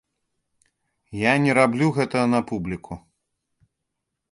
[1.17, 2.93] Я не раблю гэта на публіку.